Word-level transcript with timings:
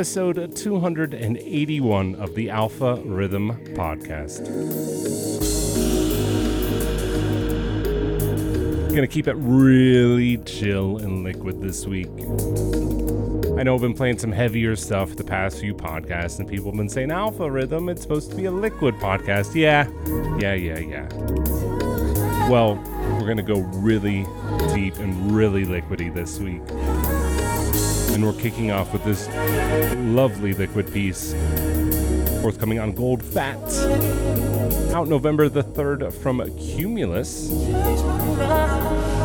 episode 0.00 0.56
281 0.56 2.14
of 2.14 2.34
the 2.34 2.48
Alpha 2.48 2.94
Rhythm 3.04 3.50
Podcast. 3.74 4.46
Gonna 8.94 9.06
keep 9.06 9.28
it 9.28 9.34
really 9.34 10.38
chill 10.38 10.96
and 10.96 11.22
liquid 11.22 11.60
this 11.60 11.84
week. 11.84 12.08
I 13.58 13.62
know 13.62 13.74
I've 13.74 13.82
been 13.82 13.92
playing 13.92 14.16
some 14.16 14.32
heavier 14.32 14.74
stuff 14.74 15.16
the 15.16 15.22
past 15.22 15.60
few 15.60 15.74
podcasts, 15.74 16.38
and 16.38 16.48
people 16.48 16.70
have 16.70 16.78
been 16.78 16.88
saying 16.88 17.10
Alpha 17.10 17.50
Rhythm, 17.50 17.90
it's 17.90 18.00
supposed 18.00 18.30
to 18.30 18.36
be 18.36 18.46
a 18.46 18.50
liquid 18.50 18.94
podcast. 18.94 19.54
Yeah, 19.54 19.86
yeah, 20.38 20.54
yeah, 20.54 20.78
yeah. 20.78 22.48
Well, 22.48 22.76
we're 23.20 23.28
gonna 23.28 23.42
go 23.42 23.60
really 23.82 24.24
deep 24.72 24.96
and 24.96 25.30
really 25.30 25.66
liquidy 25.66 26.10
this 26.14 26.38
week. 26.38 26.62
And 28.20 28.28
we're 28.28 28.38
kicking 28.38 28.70
off 28.70 28.92
with 28.92 29.02
this 29.02 29.28
lovely 30.14 30.52
liquid 30.52 30.92
piece, 30.92 31.32
forthcoming 32.42 32.78
on 32.78 32.92
Goldfat, 32.92 33.56
out 34.92 35.08
November 35.08 35.48
the 35.48 35.64
3rd 35.64 36.12
from 36.12 36.40
Qumulus. 36.40 37.48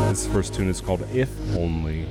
This 0.07 0.25
first 0.27 0.53
tune 0.53 0.69
is 0.69 0.79
called 0.79 1.05
If 1.13 1.29
Only. 1.57 2.07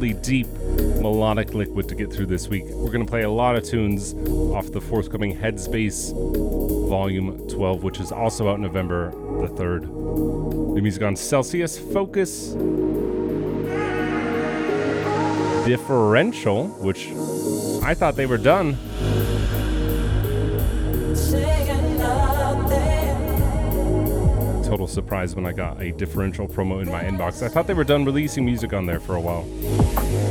Deep, 0.00 0.46
melodic 1.02 1.52
liquid 1.52 1.86
to 1.86 1.94
get 1.94 2.10
through 2.10 2.24
this 2.24 2.48
week. 2.48 2.64
We're 2.68 2.90
going 2.90 3.04
to 3.04 3.10
play 3.10 3.20
a 3.20 3.30
lot 3.30 3.54
of 3.54 3.64
tunes 3.64 4.14
off 4.54 4.72
the 4.72 4.80
forthcoming 4.80 5.36
Headsbass 5.36 6.12
Volume 6.88 7.46
12, 7.48 7.82
which 7.82 8.00
is 8.00 8.10
also 8.10 8.48
out 8.48 8.60
November 8.60 9.10
the 9.10 9.48
3rd. 9.48 10.74
The 10.74 10.80
music 10.80 11.02
on 11.02 11.16
Celsius, 11.16 11.78
Fokuz, 11.78 12.54
Differential, 15.66 16.68
which 16.78 17.08
I 17.84 17.92
thought 17.92 18.16
they 18.16 18.24
were 18.24 18.38
done. 18.38 18.78
Total 24.90 25.04
surprise 25.04 25.36
when 25.36 25.46
I 25.46 25.52
got 25.52 25.80
a 25.80 25.92
differential 25.92 26.48
promo 26.48 26.82
in 26.82 26.90
my 26.90 27.04
inbox. 27.04 27.44
I 27.44 27.48
thought 27.48 27.68
they 27.68 27.74
were 27.74 27.84
done 27.84 28.04
releasing 28.04 28.44
music 28.44 28.72
on 28.72 28.86
there 28.86 28.98
for 28.98 29.14
a 29.14 29.20
while. 29.20 29.44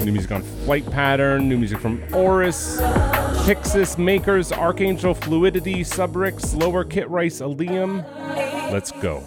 New 0.03 0.11
music 0.11 0.33
on 0.33 0.41
Flight 0.41 0.85
Pattern, 0.91 1.47
new 1.47 1.57
music 1.57 1.79
from 1.79 2.01
Auris, 2.07 2.77
pyxis, 3.45 3.95
Maykors, 3.95 4.55
Archangel, 4.55 5.13
Fluidity, 5.13 5.85
Subrix, 5.85 6.53
Lowr 6.55 6.89
Kit 6.89 7.09
Rice, 7.09 7.39
Aleyum. 7.39 8.03
Let's 8.69 8.91
go. 8.91 9.23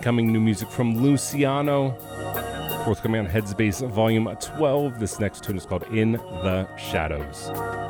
Incoming 0.00 0.32
new 0.32 0.40
music 0.40 0.70
from 0.70 0.96
Luciano. 0.96 1.90
Forthcoming 2.86 3.20
on 3.20 3.30
Headsbass 3.30 3.86
Volume 3.90 4.34
12. 4.34 4.98
This 4.98 5.20
next 5.20 5.44
tune 5.44 5.58
is 5.58 5.66
called 5.66 5.82
In 5.92 6.12
the 6.12 6.66
Shadows. 6.78 7.89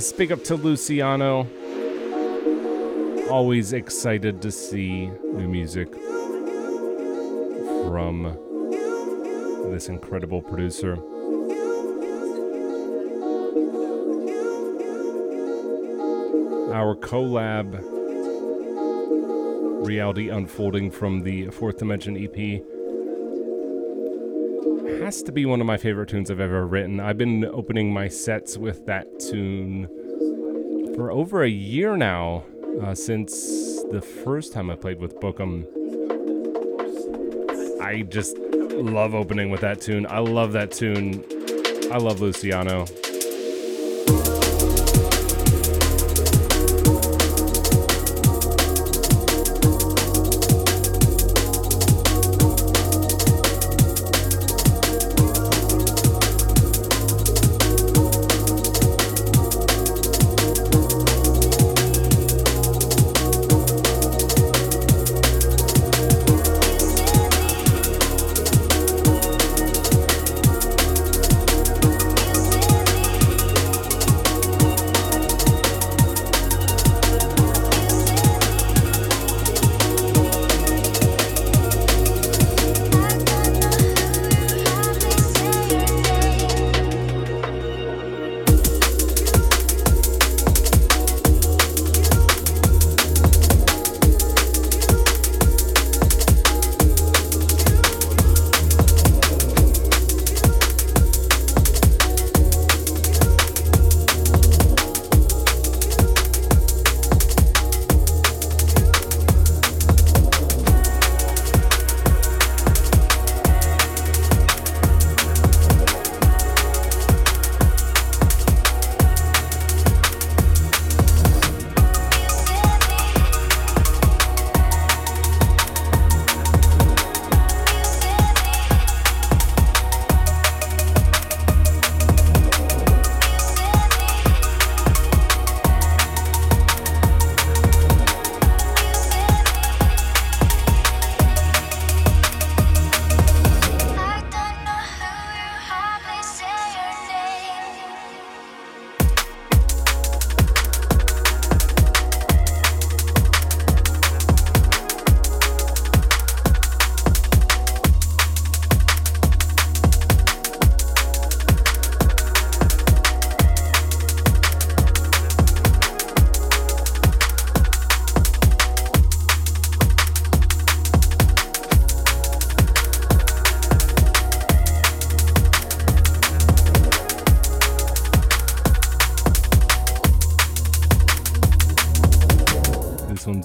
Yes, 0.00 0.12
big 0.12 0.32
up 0.32 0.42
to 0.42 0.54
Luciano. 0.54 1.46
Always 3.28 3.74
excited 3.74 4.40
to 4.40 4.50
see 4.50 5.08
new 5.24 5.46
music 5.46 5.92
from 7.84 8.34
this 9.70 9.90
incredible 9.90 10.40
producer. 10.40 10.94
Our 16.72 16.96
collab 16.96 17.78
reality 19.86 20.30
unfolding 20.30 20.90
from 20.90 21.24
the 21.24 21.48
Fourth 21.50 21.76
Dimension 21.76 22.16
EP 22.16 22.62
has 25.10 25.24
to 25.24 25.32
be 25.32 25.44
one 25.44 25.60
of 25.60 25.66
my 25.66 25.76
favorite 25.76 26.08
tunes 26.08 26.30
I've 26.30 26.38
ever 26.38 26.64
written. 26.64 27.00
I've 27.00 27.18
been 27.18 27.44
opening 27.44 27.92
my 27.92 28.06
sets 28.06 28.56
with 28.56 28.86
that 28.86 29.18
tune 29.18 29.88
for 30.94 31.10
over 31.10 31.42
a 31.42 31.48
year 31.48 31.96
now, 31.96 32.44
uh, 32.80 32.94
since 32.94 33.32
the 33.90 34.00
first 34.00 34.52
time 34.52 34.70
I 34.70 34.76
played 34.76 35.00
with 35.00 35.18
Bookham. 35.18 35.66
I 37.82 38.02
just 38.02 38.38
love 38.38 39.16
opening 39.16 39.50
with 39.50 39.62
that 39.62 39.80
tune. 39.80 40.06
I 40.08 40.20
love 40.20 40.52
that 40.52 40.70
tune. 40.70 41.24
I 41.90 41.96
love 41.96 42.20
Luciano. 42.20 42.86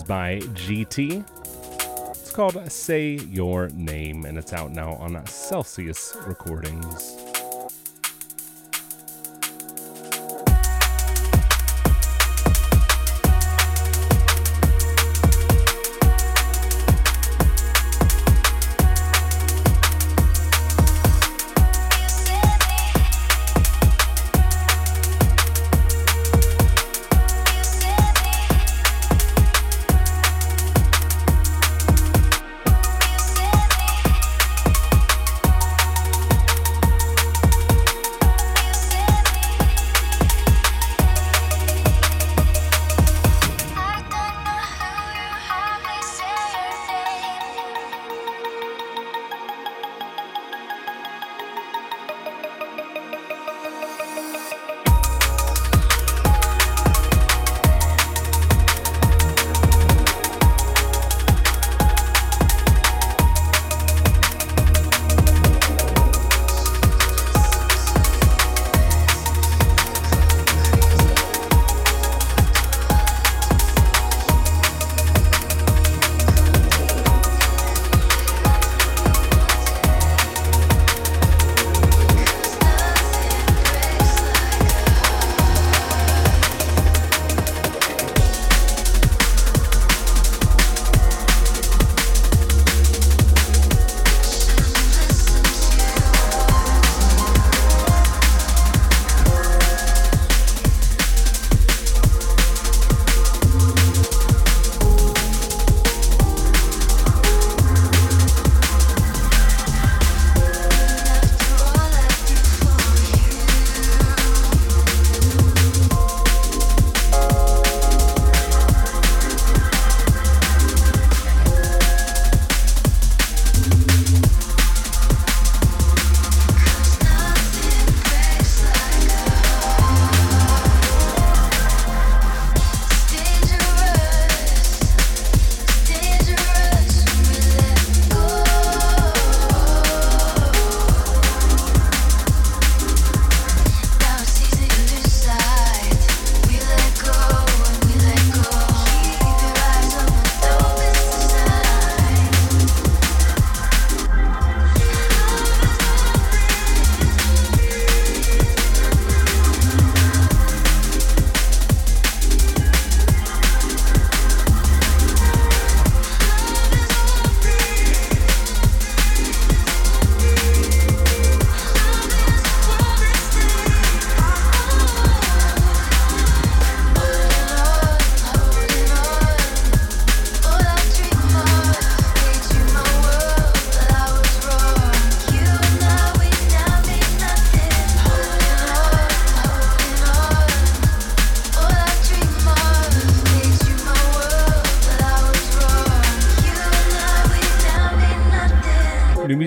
Geety. 0.06 1.26
It's 2.12 2.32
called 2.32 2.72
Say 2.72 3.16
Your 3.32 3.70
Name, 3.70 4.26
and 4.26 4.38
it's 4.38 4.54
out 4.54 4.72
now 4.72 4.94
on 4.94 5.26
Celsius 5.26 6.16
Recordings. 6.28 7.25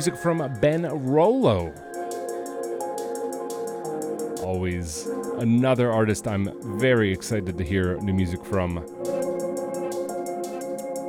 Music 0.08 0.22
from 0.22 0.38
Ben 0.62 0.84
Rolo. 1.04 1.70
Always 4.42 5.06
another 5.36 5.92
artist 5.92 6.26
I'm 6.26 6.48
very 6.78 7.12
excited 7.12 7.58
to 7.58 7.64
hear 7.64 7.98
new 7.98 8.14
music 8.14 8.42
from. 8.42 8.76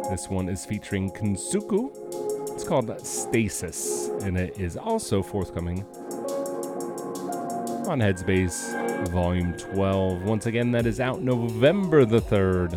This 0.10 0.27
one 0.27 0.50
is 0.50 0.65
featuring 0.65 1.12
Kintsuku. 1.12 2.53
It's 2.53 2.65
called 2.65 2.89
Stasis, 3.08 4.10
and 4.24 4.38
it 4.38 4.60
is 4.60 4.75
also 4.75 5.24
forthcoming 5.24 5.86
on 7.88 8.00
Headsbass 8.00 9.08
Volume 9.12 9.53
12. 9.53 10.24
Once 10.25 10.46
again, 10.46 10.74
that 10.74 10.86
is 10.86 11.00
out 11.00 11.22
November 11.22 12.03
the 12.03 12.20
3rd. 12.20 12.72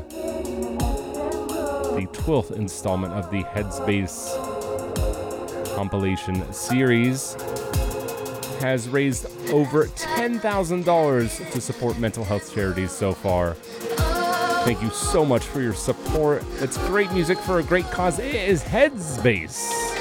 The 1.96 2.06
12th 2.12 2.52
installment 2.52 3.12
of 3.12 3.28
the 3.32 3.42
Headsbass 3.42 4.51
compilation 5.82 6.52
series 6.52 7.34
has 8.60 8.88
raised 8.88 9.26
over 9.50 9.86
$10,000 9.86 11.50
to 11.50 11.60
support 11.60 11.98
mental 11.98 12.22
health 12.22 12.54
charities 12.54 12.92
so 12.92 13.12
far. 13.12 13.54
Thank 14.64 14.80
you 14.80 14.90
so 14.90 15.24
much 15.24 15.42
for 15.42 15.60
your 15.60 15.74
support. 15.74 16.44
It's 16.60 16.78
great 16.86 17.10
music 17.10 17.36
for 17.36 17.58
a 17.58 17.64
great 17.64 17.86
cause. 17.86 18.20
It 18.20 18.32
is 18.32 18.62
Headsbass. 18.62 19.91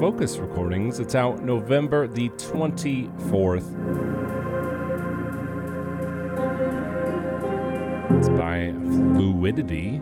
Fokuz 0.00 0.40
Recordings. 0.40 0.98
It's 0.98 1.14
out 1.14 1.44
November 1.44 2.08
the 2.08 2.30
24th. 2.30 3.66
It's 8.16 8.30
by 8.30 8.72
Fluidity. 9.14 10.00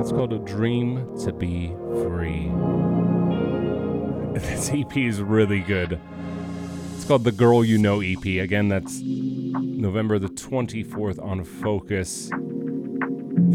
It's 0.00 0.12
called 0.12 0.32
A 0.32 0.38
Dream 0.38 1.18
to 1.24 1.32
Be 1.32 1.74
Free. 2.04 2.52
This 4.40 4.70
EP 4.72 4.96
is 4.96 5.20
really 5.20 5.60
good. 5.60 5.98
It's 6.94 7.04
called 7.04 7.24
The 7.24 7.32
Girl 7.32 7.64
You 7.64 7.78
Know 7.78 8.00
EP. 8.00 8.24
Again, 8.24 8.68
that's 8.68 9.00
November 9.02 10.20
the 10.20 10.28
24th 10.28 11.20
on 11.20 11.44
Fokuz. 11.44 12.30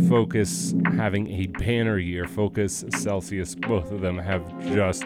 Fokuz 0.07 0.73
having 0.95 1.29
a 1.29 1.47
banner 1.47 1.97
year. 1.97 2.23
Fokuz, 2.25 2.93
Celsius, 2.95 3.55
both 3.55 3.91
of 3.91 3.99
them 3.99 4.17
have 4.17 4.41
just 4.63 5.03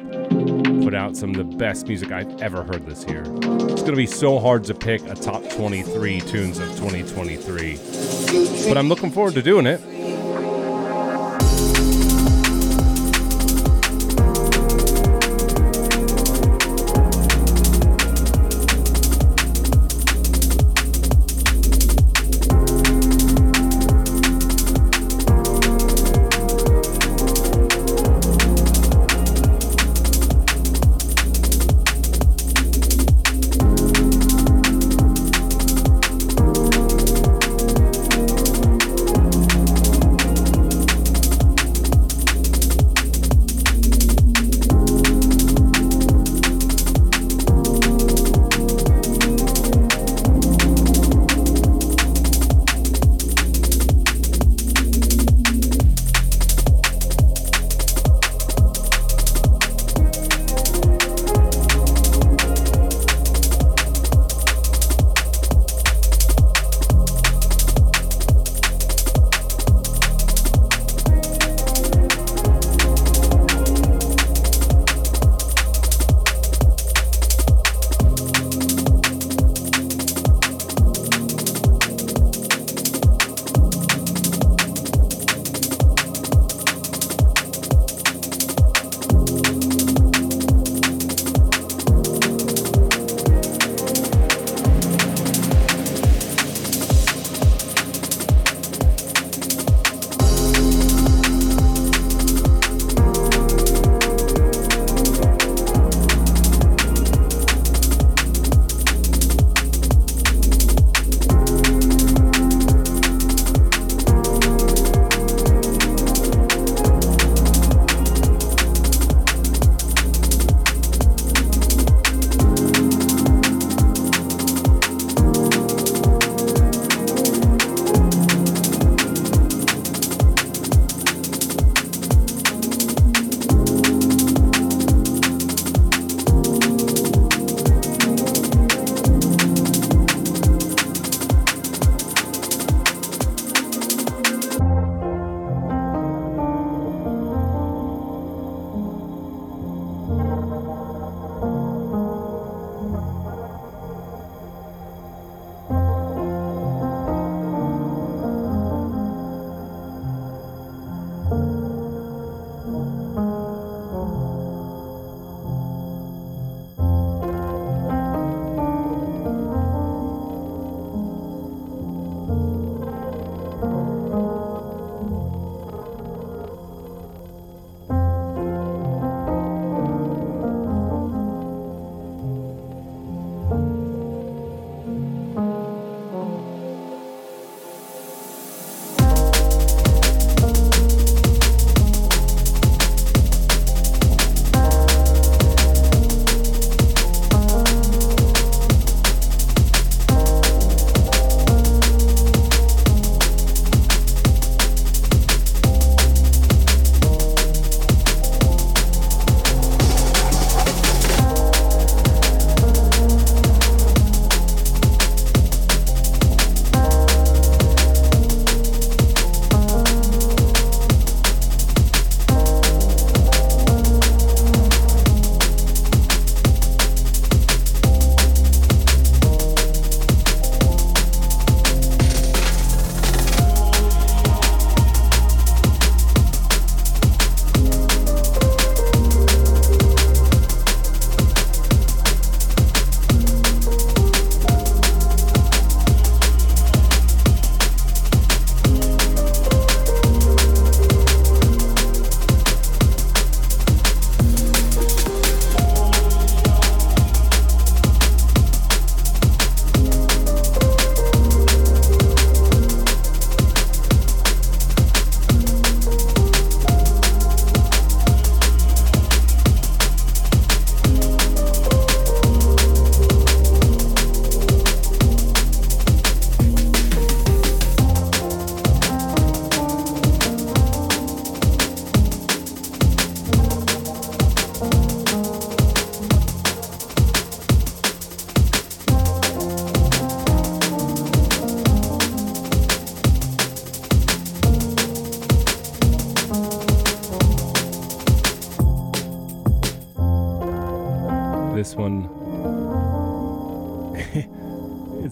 put 0.83 0.93
out 0.93 1.17
some 1.17 1.31
of 1.31 1.37
the 1.37 1.43
best 1.57 1.87
music 1.87 2.11
I've 2.11 2.41
ever 2.41 2.63
heard 2.63 2.85
this 2.85 3.03
year. 3.05 3.21
It's 3.21 3.81
going 3.81 3.85
to 3.85 3.95
be 3.95 4.05
so 4.05 4.39
hard 4.39 4.63
to 4.65 4.75
pick 4.75 5.01
a 5.07 5.15
top 5.15 5.43
23 5.49 6.21
tunes 6.21 6.59
of 6.59 6.67
2023, 6.77 8.67
but 8.67 8.77
I'm 8.77 8.89
looking 8.89 9.09
forward 9.09 9.33
to 9.33 9.41
doing 9.41 9.65
it. 9.65 9.81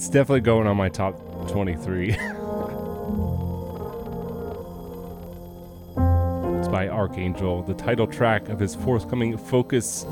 It's 0.10 0.16
definitely 0.16 0.42
going 0.42 0.66
on 0.66 0.76
my 0.76 0.90
top 0.90 1.14
23. 1.52 2.10
it's 6.58 6.68
by 6.68 6.88
Archangel, 6.88 7.62
the 7.62 7.76
title 7.76 8.08
track 8.08 8.50
of 8.50 8.60
his 8.60 8.74
forthcoming 8.74 9.38
Fokuz 9.38 10.08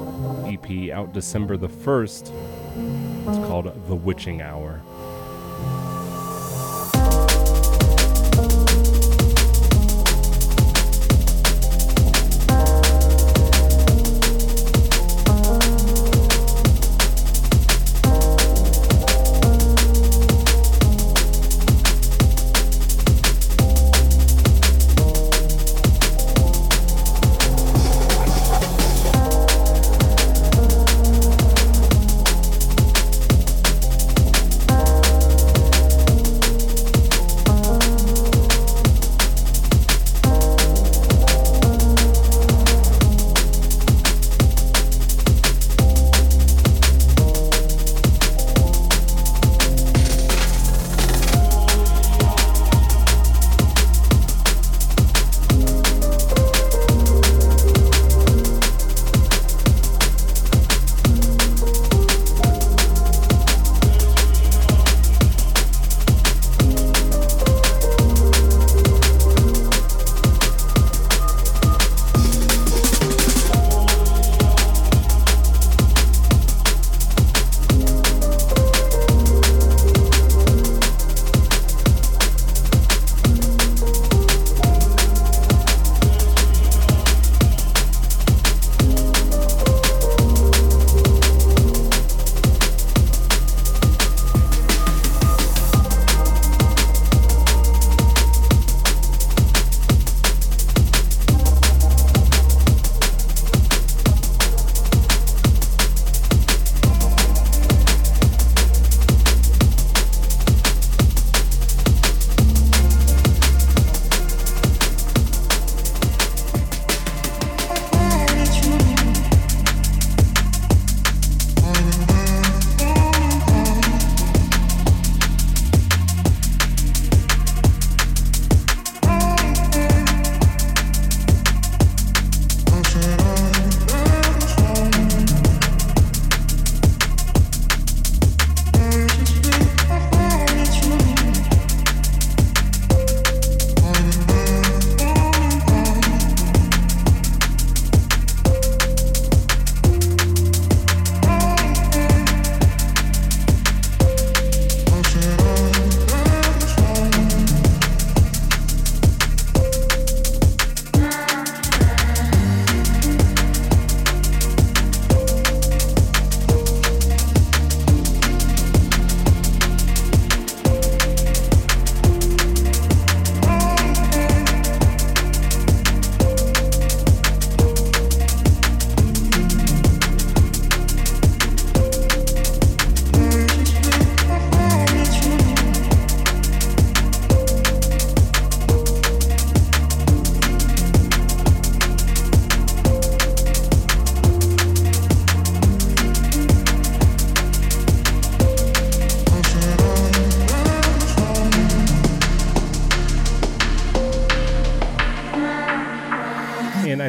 EP 0.54 0.94
out 0.96 1.14
December 1.14 1.58
the 1.58 1.68
1st. 1.68 2.32
It's 3.28 3.38
called 3.48 3.74
The 3.88 3.96
Witching 3.96 4.44
Hour. 4.44 4.84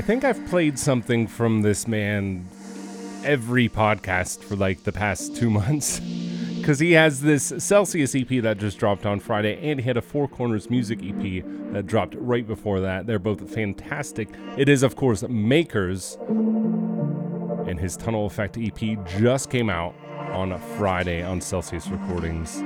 Think 0.09 0.25
I've 0.25 0.49
played 0.49 0.79
something 0.79 1.27
from 1.27 1.61
this 1.61 1.87
man 1.87 2.49
every 3.25 3.68
podcast 3.68 4.42
for 4.42 4.57
like 4.57 4.85
the 4.85 4.90
past 4.90 5.37
two 5.37 5.51
months. 5.61 6.01
Because 6.01 6.79
he 6.79 6.92
has 6.92 7.21
this 7.21 7.53
Celsius 7.59 8.14
EP 8.14 8.40
that 8.40 8.57
just 8.57 8.79
dropped 8.79 9.05
on 9.05 9.21
Friday, 9.21 9.71
and 9.71 9.79
he 9.79 9.87
had 9.87 9.99
a 9.99 10.01
Four 10.01 10.27
Corners 10.27 10.71
Music 10.71 11.01
EP 11.03 11.44
that 11.75 11.87
dropped 11.87 12.14
right 12.14 12.47
before 12.47 12.81
that. 12.81 13.07
They're 13.07 13.18
both 13.18 13.51
fantastic. 13.53 14.31
It 14.57 14.71
is, 14.71 14.83
of 14.83 14.97
course, 14.97 15.25
Maykors, 15.25 16.16
and 17.68 17.79
his 17.79 17.94
Tunnel 17.94 18.25
Effect 18.25 18.57
EP 18.57 19.07
just 19.07 19.51
came 19.51 19.68
out 19.68 19.94
on 20.33 20.59
Friday 20.79 21.23
on 21.23 21.42
Celsius 21.42 21.87
Recordings. 21.88 22.62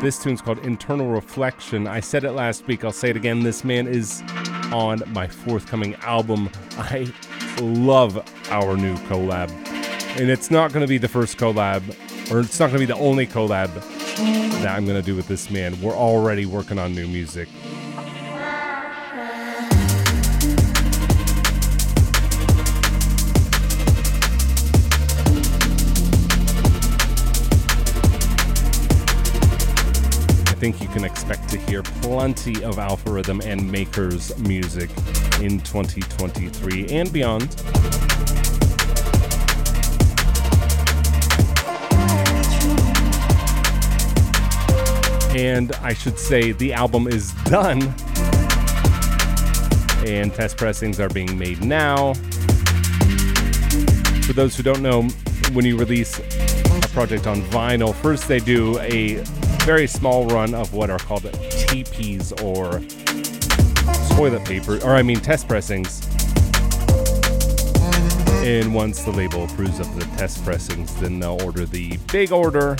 This 0.00 0.22
tune's 0.22 0.40
called 0.40 0.60
Internal 0.60 1.08
Reflection. 1.08 1.86
I 1.86 2.00
said 2.00 2.24
it 2.24 2.32
last 2.32 2.66
week, 2.66 2.82
I'll 2.82 2.92
say 2.92 3.10
it 3.10 3.16
again. 3.16 3.40
This 3.40 3.62
man 3.62 3.86
is 3.86 4.22
on 4.72 5.02
my 5.12 5.26
forthcoming 5.26 5.94
album. 5.96 6.50
I 6.78 7.12
love 7.60 8.16
our 8.50 8.76
new 8.76 8.96
collab. 9.08 9.50
And 10.18 10.30
it's 10.30 10.50
not 10.50 10.72
going 10.72 10.80
to 10.80 10.88
be 10.88 10.98
the 10.98 11.08
first 11.08 11.36
collab, 11.36 11.82
or 12.30 12.40
it's 12.40 12.58
not 12.58 12.70
going 12.70 12.80
to 12.80 12.86
be 12.86 12.92
the 12.92 12.98
only 12.98 13.26
collab 13.26 13.72
that 14.62 14.74
I'm 14.76 14.86
going 14.86 15.00
to 15.00 15.04
do 15.04 15.14
with 15.14 15.28
this 15.28 15.50
man. 15.50 15.80
We're 15.80 15.94
already 15.94 16.46
working 16.46 16.78
on 16.78 16.94
new 16.94 17.06
music. 17.06 17.48
Think 30.58 30.80
you 30.80 30.88
can 30.88 31.04
expect 31.04 31.50
to 31.50 31.58
hear 31.58 31.82
plenty 31.82 32.64
of 32.64 32.78
Alpha 32.78 33.10
Rhythm 33.10 33.42
and 33.42 33.60
Maykors 33.60 34.36
music 34.48 34.88
in 35.42 35.60
2023 35.60 36.88
and 36.88 37.12
beyond. 37.12 37.42
And 45.36 45.72
I 45.82 45.92
should 45.92 46.18
say 46.18 46.52
the 46.52 46.72
album 46.72 47.06
is 47.06 47.32
done. 47.44 47.82
And 50.06 50.32
test 50.32 50.56
pressings 50.56 50.98
are 51.00 51.10
being 51.10 51.38
made 51.38 51.62
now. 51.62 52.14
For 54.22 54.32
those 54.32 54.56
who 54.56 54.62
don't 54.62 54.80
know, 54.80 55.02
when 55.52 55.66
you 55.66 55.76
release 55.76 56.18
a 56.18 56.88
project 56.88 57.26
on 57.26 57.42
vinyl, 57.42 57.94
first 57.94 58.26
they 58.26 58.40
do 58.40 58.78
a 58.78 59.22
very 59.66 59.88
small 59.88 60.24
run 60.28 60.54
of 60.54 60.72
what 60.74 60.90
are 60.90 60.98
called 61.00 61.24
TPs 61.24 62.30
or 62.40 62.78
toilet 64.14 64.44
paper, 64.44 64.78
or 64.84 64.94
I 64.94 65.02
mean 65.02 65.18
test 65.18 65.48
pressings. 65.48 66.06
And 68.46 68.72
once 68.72 69.02
the 69.02 69.10
label 69.10 69.42
approves 69.42 69.80
of 69.80 69.92
the 69.98 70.04
test 70.16 70.44
pressings, 70.44 70.94
then 71.00 71.18
they'll 71.18 71.42
order 71.42 71.66
the 71.66 71.96
big 72.12 72.30
order 72.30 72.76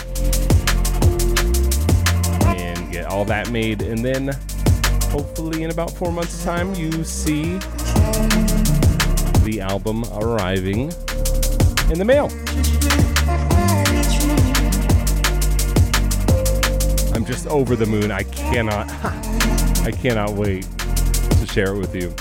and 2.57 2.93
get 2.93 3.07
all 3.07 3.25
that 3.25 3.51
made. 3.51 3.83
And 3.83 4.05
then 4.05 4.29
hopefully 5.11 5.65
in 5.65 5.73
about 5.73 5.91
four 5.91 6.13
months' 6.13 6.45
time, 6.45 6.73
you 6.77 7.03
see 7.03 7.59
the 9.43 9.59
album 9.61 10.05
arriving 10.13 10.93
in 11.91 11.99
the 11.99 12.05
mail. 12.05 12.31
Just 17.27 17.47
over 17.49 17.77
the 17.77 17.87
moon. 17.87 18.11
I 18.11 18.23
cannot, 18.23 18.89
I 19.85 19.91
cannot 19.91 20.33
wait 20.33 20.67
to 20.79 21.47
share 21.47 21.75
it 21.75 21.79
with 21.79 21.95
you. 21.95 22.15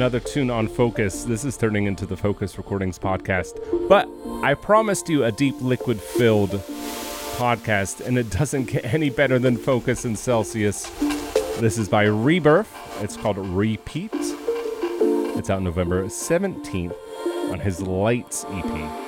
Another 0.00 0.18
tune 0.18 0.48
on 0.48 0.66
Fokuz. 0.66 1.26
This 1.26 1.44
is 1.44 1.58
turning 1.58 1.84
into 1.84 2.06
the 2.06 2.14
Fokuz 2.14 2.56
Recordings 2.56 2.98
podcast. 2.98 3.60
But 3.86 4.08
I 4.42 4.54
promised 4.54 5.10
you 5.10 5.24
a 5.24 5.30
deep 5.30 5.54
liquid 5.60 6.00
filled 6.00 6.52
podcast, 7.36 8.00
and 8.06 8.16
it 8.16 8.30
doesn't 8.30 8.64
get 8.64 8.94
any 8.94 9.10
better 9.10 9.38
than 9.38 9.58
Fokuz 9.58 10.06
and 10.06 10.18
Celsius. 10.18 10.88
This 11.60 11.76
is 11.76 11.86
by 11.86 12.06
Reburf. 12.06 12.66
It's 13.02 13.18
called 13.18 13.36
Repeat. 13.36 14.14
It's 14.14 15.50
out 15.50 15.60
November 15.60 16.06
17th 16.06 16.94
on 17.52 17.60
his 17.60 17.82
Lights 17.82 18.46
EP. 18.48 18.99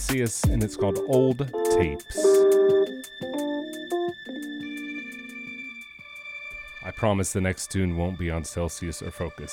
Celsius 0.00 0.44
and 0.44 0.64
it's 0.64 0.76
called 0.76 0.98
Old 1.08 1.38
Tapes. 1.76 2.18
I 6.82 6.90
promise 6.90 7.34
the 7.34 7.42
next 7.42 7.70
tune 7.70 7.98
won't 7.98 8.18
be 8.18 8.30
on 8.30 8.42
Celsius 8.44 9.02
or 9.02 9.10
Fokuz. 9.10 9.52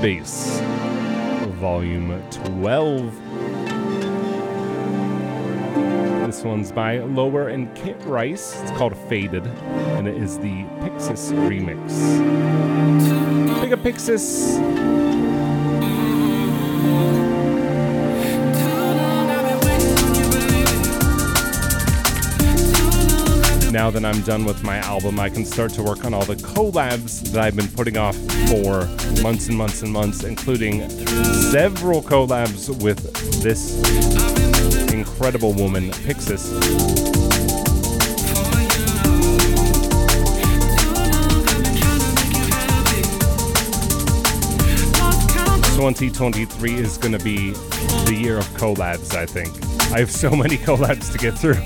Headsbass, 0.00 0.62
Volume 1.56 2.22
12. 2.30 3.14
This 6.26 6.42
one's 6.42 6.72
by 6.72 7.00
Lowr 7.00 7.52
and 7.52 7.74
Kit 7.74 8.00
Rice. 8.06 8.58
It's 8.62 8.70
called 8.70 8.96
Faded, 8.96 9.46
and 9.46 10.08
it 10.08 10.16
is 10.16 10.38
the 10.38 10.64
pyxis 10.80 11.32
remix. 11.46 11.90
Big 13.60 13.74
up 13.74 13.80
pyxis! 13.80 14.99
Now 23.90 23.98
that 23.98 24.14
I'm 24.14 24.22
done 24.22 24.44
with 24.44 24.62
my 24.62 24.76
album, 24.76 25.18
I 25.18 25.28
can 25.28 25.44
start 25.44 25.72
to 25.72 25.82
work 25.82 26.04
on 26.04 26.14
all 26.14 26.24
the 26.24 26.36
collabs 26.36 27.22
that 27.32 27.42
I've 27.42 27.56
been 27.56 27.66
putting 27.66 27.96
off 27.96 28.14
for 28.48 28.86
months 29.20 29.48
and 29.48 29.58
months 29.58 29.82
and 29.82 29.92
months, 29.92 30.22
including 30.22 30.88
several 31.50 32.00
collabs 32.00 32.68
with 32.84 33.00
this 33.42 33.82
incredible 34.92 35.54
woman, 35.54 35.90
pyxis. 35.90 36.46
Twenty 45.76 46.10
twenty 46.10 46.44
three 46.44 46.74
is 46.74 46.96
going 46.96 47.18
to 47.18 47.24
be 47.24 47.50
the 48.04 48.16
year 48.16 48.38
of 48.38 48.46
collabs. 48.50 49.16
I 49.16 49.26
think 49.26 49.52
I 49.92 49.98
have 49.98 50.12
so 50.12 50.30
many 50.30 50.56
collabs 50.58 51.10
to 51.10 51.18
get 51.18 51.36
through. 51.36 51.58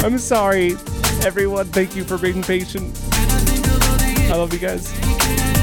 I'm 0.00 0.16
sorry, 0.16 0.76
everyone. 1.24 1.66
Thank 1.66 1.96
you 1.96 2.04
for 2.04 2.18
being 2.18 2.42
patient. 2.42 2.98
I 3.12 4.34
love 4.34 4.52
you 4.52 4.58
guys. 4.58 5.57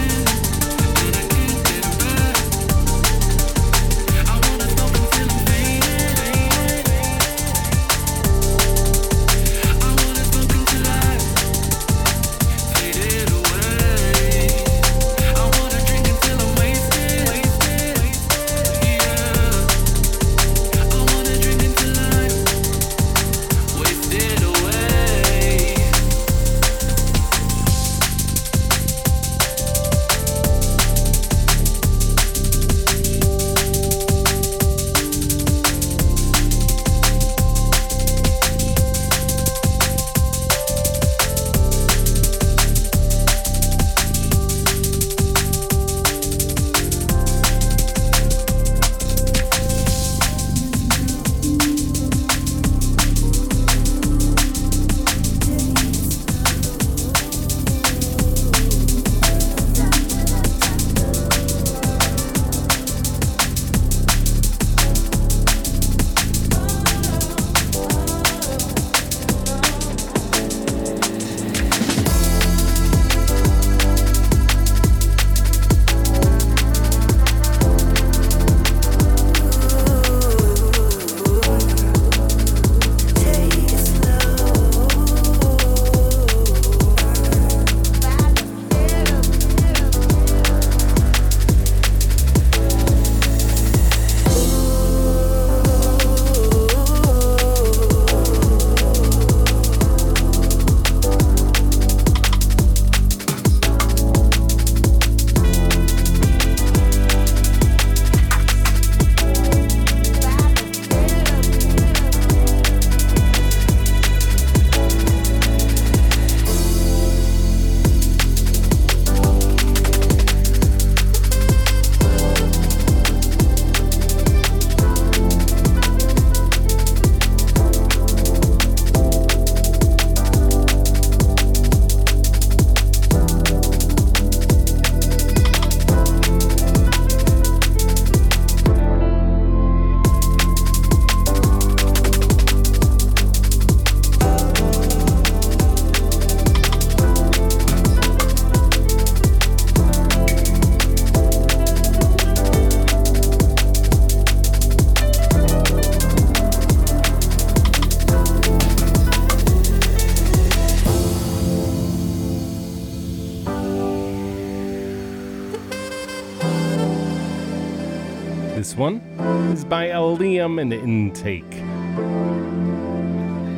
And 170.57 170.71
InTake. 170.71 171.43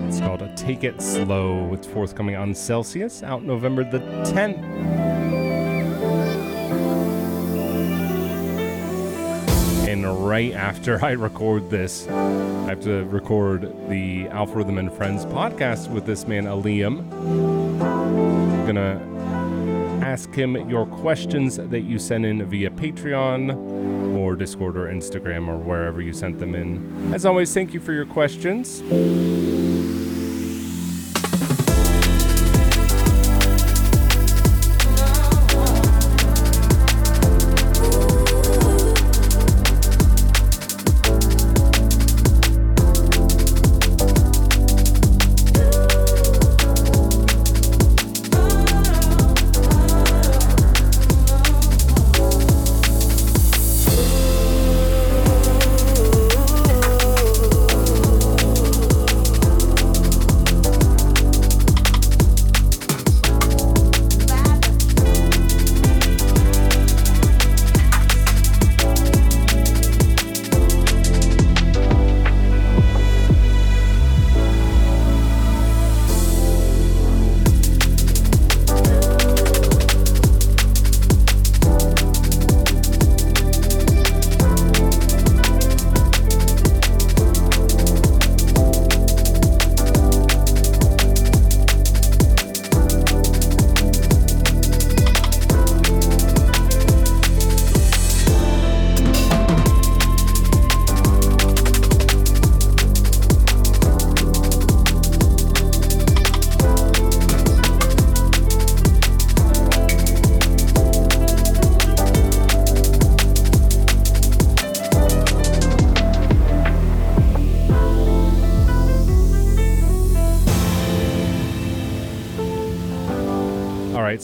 It's 0.07 0.19
called 0.19 0.41
a 0.41 0.51
Take 0.55 0.83
It 0.83 0.99
Slow. 0.99 1.71
It's 1.71 1.85
forthcoming 1.85 2.35
on 2.35 2.55
Celsius, 2.55 3.21
out 3.21 3.43
November 3.43 3.83
the 3.83 3.99
10th. 3.99 4.57
And 9.87 10.27
right 10.27 10.53
after 10.53 11.03
I 11.05 11.11
record 11.11 11.69
this, 11.69 12.07
I 12.07 12.69
have 12.69 12.81
to 12.81 13.03
record 13.05 13.71
the 13.89 14.27
Algorithm 14.29 14.79
and 14.79 14.91
Friends 14.91 15.23
podcast 15.25 15.91
with 15.91 16.07
this 16.07 16.27
man, 16.27 16.45
Liam. 16.45 17.11
I'm 17.79 18.65
gonna 18.65 18.99
ask 20.03 20.33
him 20.33 20.55
your 20.67 20.87
questions 20.87 21.57
that 21.57 21.81
you 21.81 21.99
send 21.99 22.25
in 22.25 22.43
via 22.45 22.71
Patreon 22.71 23.66
or 24.17 24.35
Discord 24.35 24.77
or 24.77 24.87
Instagram 24.87 25.47
or 25.47 25.57
wherever 25.57 26.01
you 26.01 26.13
sent 26.13 26.39
them 26.39 26.55
in. 26.55 27.13
As 27.13 27.25
always, 27.25 27.53
thank 27.53 27.73
you 27.73 27.79
for 27.79 27.93
your 27.93 28.05
questions. 28.05 28.81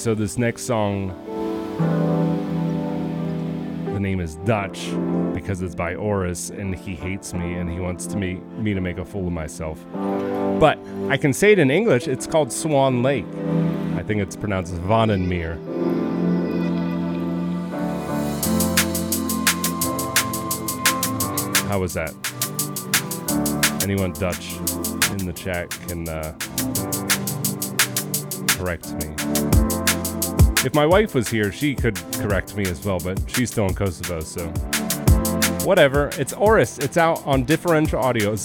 So 0.03 0.13
this 0.13 0.37
next 0.37 0.63
song, 0.63 1.15
the 3.93 3.99
name 4.01 4.19
is 4.19 4.35
Dutch 4.35 4.89
because 5.33 5.61
it's 5.61 5.75
by 5.75 5.93
Auris, 5.93 6.49
and 6.49 6.75
he 6.75 6.93
hates 6.93 7.33
me 7.33 7.53
and 7.53 7.71
he 7.71 7.79
wants 7.79 8.05
to 8.07 8.17
me, 8.17 8.33
me 8.57 8.73
to 8.73 8.81
make 8.81 8.97
a 8.97 9.05
fool 9.05 9.27
of 9.27 9.31
myself. 9.31 9.81
But 10.59 10.77
I 11.07 11.15
can 11.15 11.31
say 11.31 11.53
it 11.53 11.59
in 11.59 11.71
English. 11.71 12.09
It's 12.09 12.27
called 12.27 12.51
Swan 12.51 13.01
Lake. 13.01 13.25
I 13.95 14.03
think 14.03 14.21
it's 14.21 14.35
pronounced 14.35 14.73
Vanenmeer. 14.73 15.55
How 21.69 21.79
was 21.79 21.93
that? 21.93 22.13
Anyone 23.81 24.11
Dutch 24.11 24.55
in 25.11 25.25
the 25.25 25.33
chat 25.33 25.69
can 25.87 26.09
uh, 26.09 26.33
correct 28.57 28.91
me. 28.95 29.72
If 30.65 30.73
my 30.73 30.85
wife 30.85 31.13
was 31.13 31.27
here, 31.27 31.51
she 31.51 31.75
could 31.75 31.95
correct 32.13 32.55
me 32.55 32.65
as 32.65 32.85
well, 32.85 32.97
but 32.97 33.21
she's 33.27 33.51
still 33.51 33.65
in 33.67 33.73
Kosovo, 33.73 34.21
so. 34.21 34.47
Whatever. 35.65 36.09
It's 36.17 36.33
Auris. 36.33 36.81
It's 36.81 36.95
out 36.95 37.21
on 37.25 37.43
differential 37.43 37.99
audio. 37.99 38.35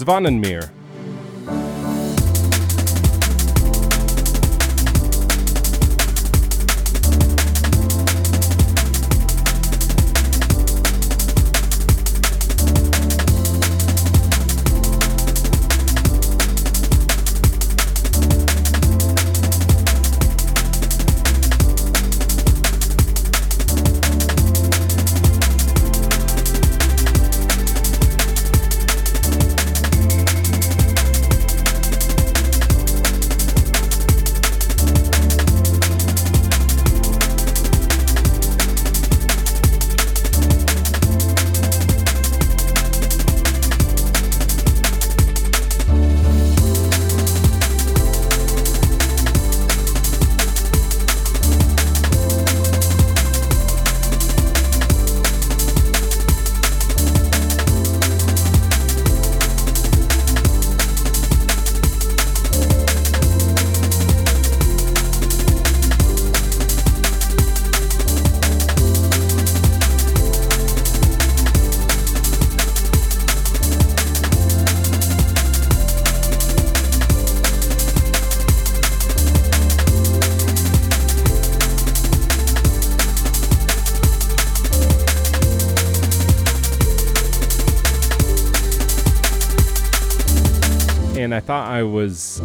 Svanenmeer. 91.18 91.42
thought 91.42 91.68
I 91.68 91.82
was 91.82 92.40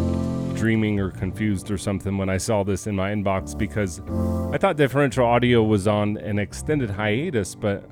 dreaming 0.56 1.00
or 1.00 1.12
confused 1.12 1.70
or 1.70 1.78
something 1.78 2.18
when 2.18 2.30
I 2.30 2.38
saw 2.38 2.64
this 2.64 2.88
in 2.88 2.96
my 2.96 3.12
inbox 3.12 3.58
because 3.58 4.00
I 4.54 4.58
thought 4.58 4.78
differential 4.78 5.26
audio 5.26 5.64
was 5.64 5.88
on 5.88 6.18
an 6.18 6.40
extended 6.40 6.90
hiatus, 6.90 7.56
but 7.56 7.90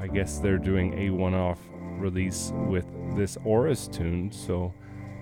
I 0.00 0.06
guess 0.06 0.38
they're 0.38 0.58
doing 0.58 0.98
a 0.98 1.10
one 1.10 1.34
off 1.34 1.58
release 1.98 2.52
with 2.66 2.86
this 3.16 3.36
Auris 3.38 3.90
tune. 3.90 4.30
So 4.30 4.74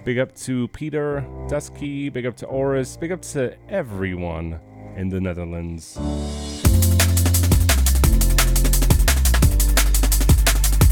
big 0.05 0.19
up 0.19 0.35
to 0.37 0.69
Peter 0.69 1.25
Dusky, 1.49 2.09
big 2.09 2.27
up 2.27 2.37
to 2.39 2.47
Auris, 2.47 2.99
big 2.99 3.12
up 3.12 3.23
to 3.23 3.57
everyone 3.69 4.61
in 4.97 5.09
the 5.09 5.21
Netherlands. 5.21 5.97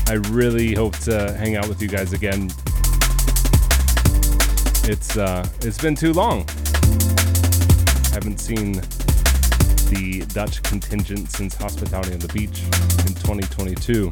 I 0.07 0.15
really 0.31 0.75
hope 0.75 0.97
to 0.99 1.33
hang 1.35 1.57
out 1.57 1.67
with 1.67 1.81
you 1.81 1.89
guys 1.89 2.13
again 2.13 2.51
it's 4.87 5.17
uh, 5.17 5.49
it's 5.63 5.79
been 5.79 5.95
too 5.95 6.13
long. 6.13 6.41
Haven't 8.13 8.39
seen 8.39 8.73
the 9.89 10.27
Dutch 10.35 10.63
contingent 10.63 11.31
since 11.31 11.55
Hospitality 11.55 12.13
on 12.13 12.19
the 12.19 12.29
Beach 12.29 12.65
in 13.07 13.15
2022. 13.15 14.11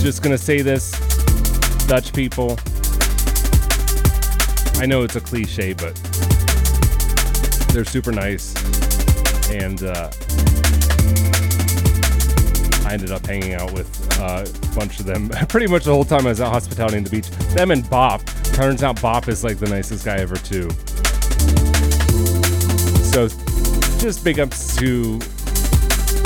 Just 0.00 0.22
gonna 0.22 0.38
say 0.38 0.62
this, 0.62 0.92
Dutch 1.86 2.14
people. 2.14 2.58
I 4.80 4.86
know 4.86 5.02
it's 5.02 5.16
a 5.16 5.20
cliche, 5.20 5.74
but 5.74 5.94
they're 7.74 7.84
super 7.84 8.10
nice, 8.10 8.54
and 9.50 9.82
uh, 9.82 10.10
I 12.86 12.94
ended 12.94 13.10
up 13.10 13.26
hanging 13.26 13.52
out 13.52 13.70
with 13.74 13.99
uh, 14.20 14.44
a 14.46 14.74
bunch 14.74 15.00
of 15.00 15.06
them 15.06 15.28
pretty 15.48 15.66
much 15.66 15.84
the 15.84 15.92
whole 15.92 16.04
time 16.04 16.26
I 16.26 16.30
was 16.30 16.40
at 16.40 16.48
hospitality 16.48 16.98
on 16.98 17.04
the 17.04 17.10
beach. 17.10 17.30
Them 17.54 17.70
and 17.70 17.88
Bop. 17.88 18.22
Turns 18.52 18.82
out 18.82 19.00
Bop 19.00 19.28
is 19.28 19.42
like 19.42 19.58
the 19.58 19.68
nicest 19.68 20.04
guy 20.04 20.16
ever, 20.16 20.36
too. 20.36 20.70
So 23.10 23.28
just 23.98 24.22
big 24.24 24.38
ups 24.38 24.76
to 24.76 25.18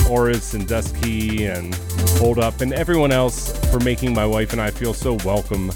Auris 0.05 0.55
and 0.55 0.69
Dusky 0.69 1.47
and 1.47 1.75
Hold 2.19 2.39
Up 2.39 2.61
and 2.61 2.73
everyone 2.73 3.11
else 3.11 3.57
for 3.71 3.81
making 3.81 4.13
my 4.13 4.27
wife 4.27 4.53
and 4.53 4.61
I 4.61 4.71
feel 4.71 4.93
so 4.93 5.15
welcome 5.25 5.71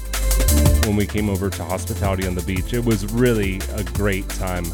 when 0.85 0.95
we 0.95 1.05
came 1.05 1.29
over 1.29 1.49
to 1.49 1.63
hospitality 1.63 2.27
on 2.27 2.35
the 2.35 2.43
beach. 2.43 2.73
It 2.73 2.85
was 2.85 3.11
really 3.11 3.59
a 3.73 3.83
great 3.83 4.27
time. 4.29 4.65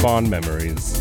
Fond 0.00 0.30
memories. 0.30 0.98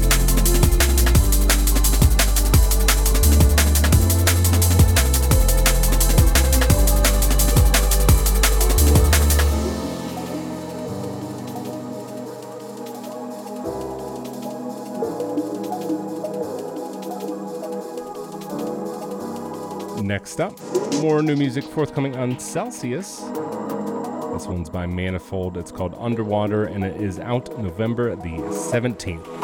Next 20.03 20.41
up, 20.41 20.59
more 21.01 21.21
new 21.21 21.37
music 21.37 21.63
forthcoming 21.63 22.17
on 22.17 22.37
Celsius. 22.37 23.21
This 24.39 24.47
one's 24.47 24.69
by 24.69 24.85
Manifold. 24.85 25.57
It's 25.57 25.69
called 25.69 25.97
Underwater 25.99 26.63
and 26.63 26.85
it 26.85 27.01
is 27.01 27.19
out 27.19 27.59
November 27.59 28.15
the 28.15 28.29
17th. 28.29 29.38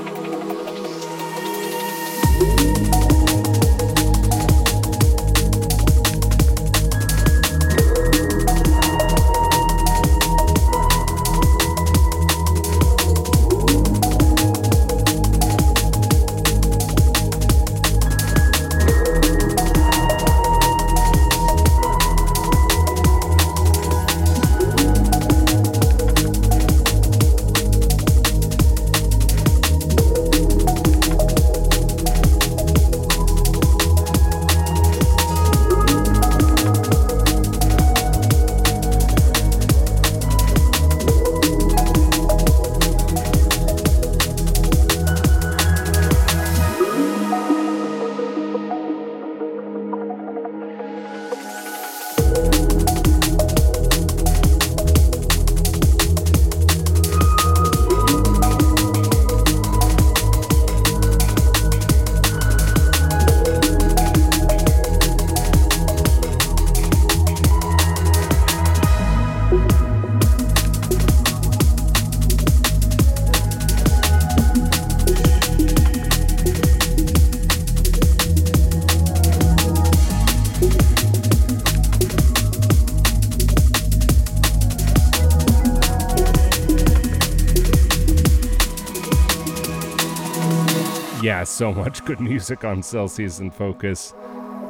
Yeah, 91.26 91.44
so 91.44 91.74
much 91.74 92.06
good 92.06 92.20
music 92.20 92.64
on 92.64 92.84
Celsius 92.84 93.40
and 93.40 93.52
Fokuz. 93.52 94.14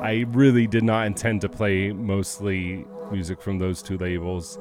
I 0.02 0.24
really 0.30 0.68
did 0.68 0.86
not 0.86 1.06
intend 1.06 1.42
to 1.42 1.50
play 1.50 1.92
mostly 1.92 2.86
music 3.12 3.42
from 3.42 3.60
those 3.60 3.82
two 3.82 3.98
labels. 3.98 4.58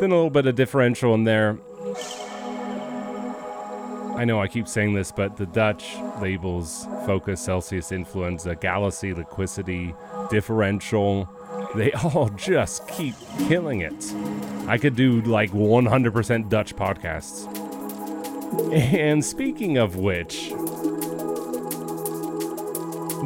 Then 0.00 0.10
a 0.10 0.16
little 0.16 0.30
bit 0.30 0.48
of 0.48 0.56
differential 0.56 1.14
in 1.14 1.22
there. 1.22 1.58
I 4.16 4.24
know 4.24 4.40
I 4.40 4.48
keep 4.48 4.66
saying 4.66 4.94
this, 4.94 5.12
but 5.12 5.36
the 5.36 5.46
Dutch 5.46 5.94
labels 6.20 6.86
Fokuz, 7.06 7.38
Celsius, 7.38 7.92
Influenza, 7.92 8.56
Galaxy, 8.56 9.14
Liquidity, 9.14 9.94
Differential, 10.28 11.28
they 11.76 11.92
all 12.02 12.30
just 12.30 12.88
keep 12.88 13.14
killing 13.46 13.82
it. 13.82 14.12
I 14.66 14.76
could 14.76 14.96
do 14.96 15.20
like 15.20 15.52
100% 15.52 16.48
Dutch 16.48 16.74
podcasts. 16.74 17.46
And 18.72 19.24
speaking 19.24 19.76
of 19.76 19.96
which, 19.96 20.52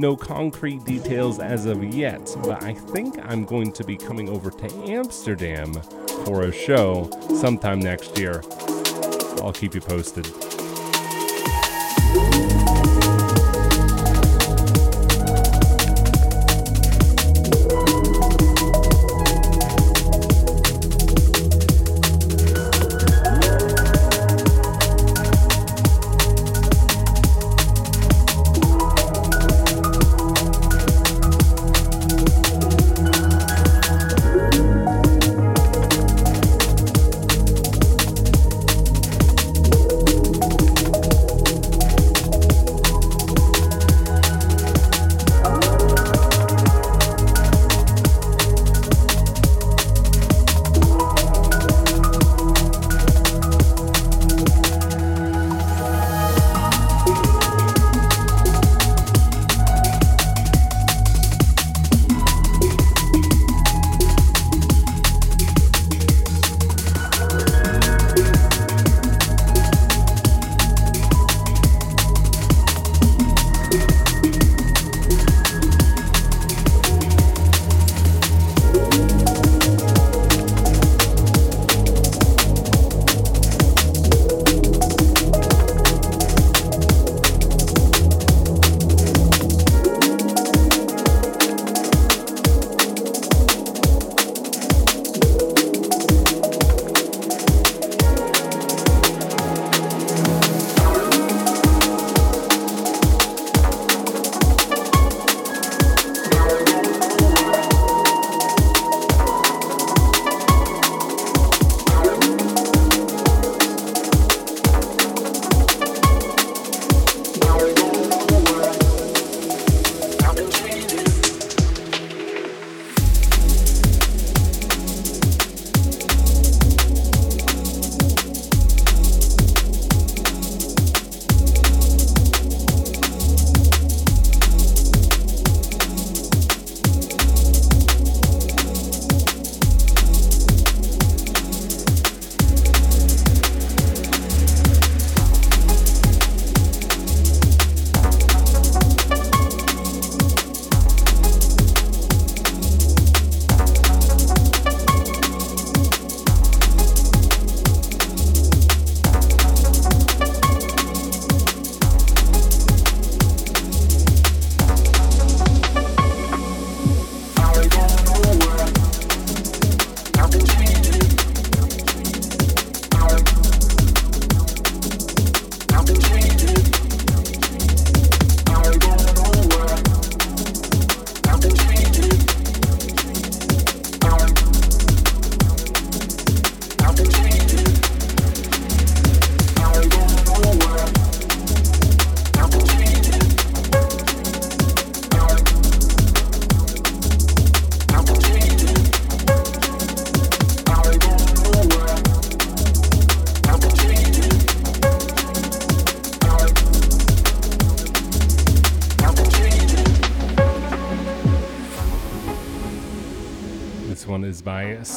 no 0.00 0.16
concrete 0.16 0.82
details 0.84 1.38
as 1.38 1.66
of 1.66 1.84
yet, 1.84 2.34
but 2.42 2.62
I 2.64 2.72
think 2.72 3.18
I'm 3.22 3.44
going 3.44 3.70
to 3.72 3.84
be 3.84 3.96
coming 3.96 4.30
over 4.30 4.50
to 4.50 4.74
Amsterdam 4.90 5.74
for 6.24 6.44
a 6.44 6.52
show 6.52 7.10
sometime 7.38 7.80
next 7.80 8.18
year. 8.18 8.42
I'll 9.42 9.52
keep 9.52 9.74
you 9.74 9.80
posted. 9.80 10.49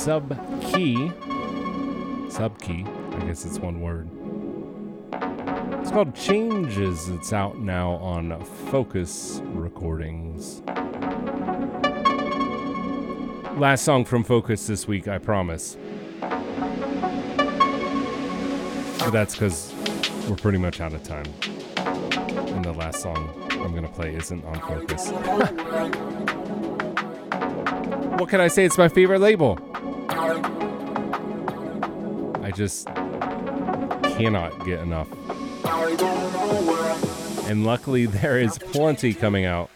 By 0.06 0.20
Subkey. 0.20 1.14
Subkey, 2.30 3.16
I 3.16 3.26
guess 3.26 3.46
it's 3.46 3.58
one 3.60 3.80
word. 3.80 4.10
It's 5.80 5.92
called 5.92 6.14
Changes. 6.14 7.08
It's 7.08 7.32
out 7.32 7.60
now 7.60 7.92
on 7.94 8.32
Fokuz 8.70 9.42
Recordings. 9.56 10.62
Last 13.58 13.86
song 13.86 14.04
from 14.04 14.26
Fokuz 14.26 14.68
this 14.68 14.90
week, 14.90 15.08
I 15.08 15.20
promise. 15.20 15.78
But 19.00 19.12
that's 19.12 19.36
because 19.36 19.74
we're 20.28 20.36
pretty 20.36 20.58
much 20.58 20.82
out 20.82 20.94
of 20.94 21.04
time. 21.04 21.28
And 21.78 22.66
the 22.66 22.74
last 22.74 23.02
song 23.02 23.34
I'm 23.52 23.72
going 23.72 23.84
to 23.84 23.92
play 23.94 24.14
isn't 24.16 24.44
on 24.44 24.56
Fokuz. 24.56 25.14
what 28.20 28.28
can 28.30 28.42
I 28.42 28.50
say? 28.50 28.66
It's 28.66 28.78
my 28.78 28.90
favorite 28.90 29.20
label. 29.20 29.73
I 32.42 32.52
just 32.56 32.88
cannot 34.16 34.66
get 34.66 34.80
enough. 34.80 35.10
And 37.50 37.66
luckily, 37.66 38.06
there 38.06 38.40
is 38.40 38.58
plenty 38.58 39.14
coming 39.14 39.44
out. 39.46 39.70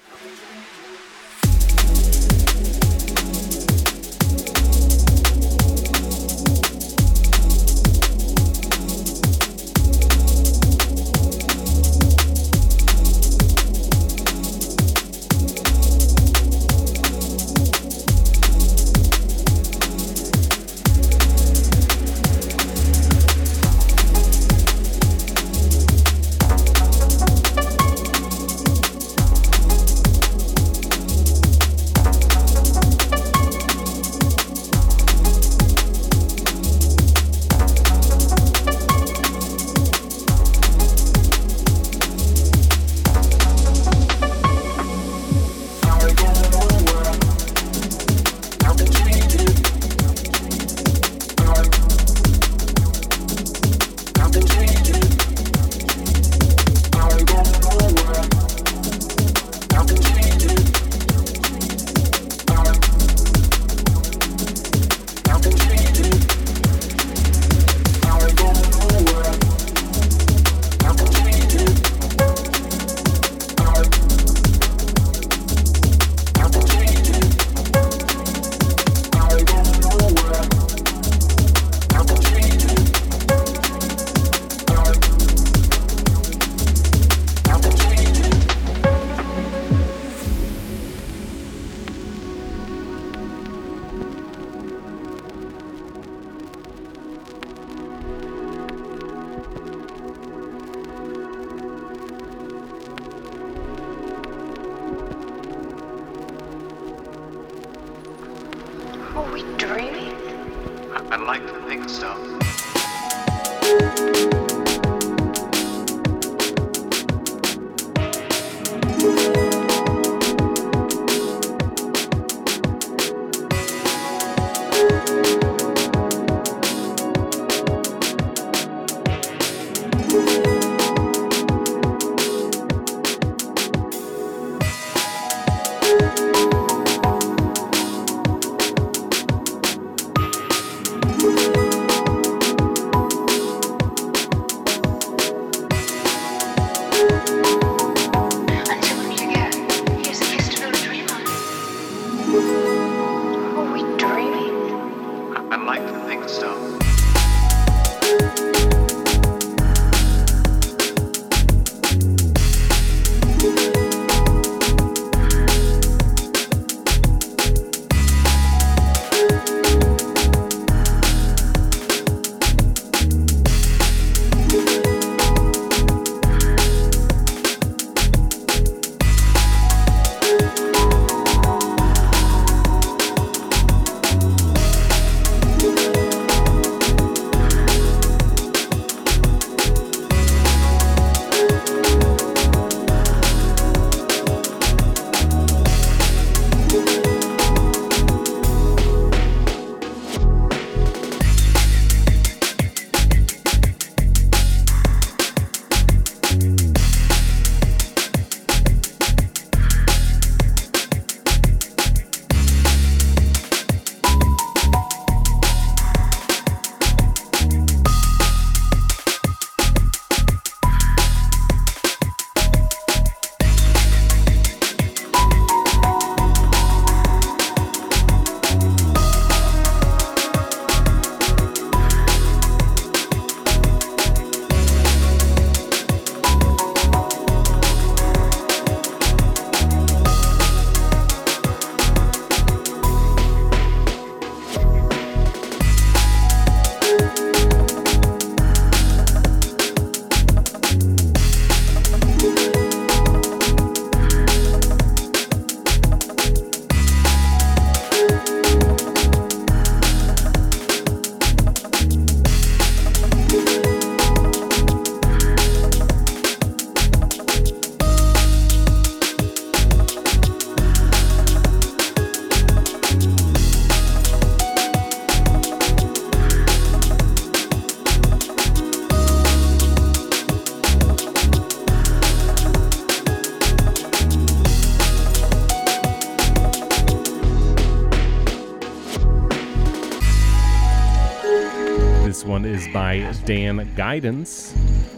By 292.78 293.12
Dan 293.26 293.68
Guidance. 293.74 294.54